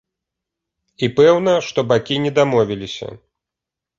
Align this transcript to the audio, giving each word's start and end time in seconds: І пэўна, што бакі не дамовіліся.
І 1.07 1.09
пэўна, 1.19 1.53
што 1.67 1.79
бакі 1.91 2.17
не 2.25 2.31
дамовіліся. 2.39 3.07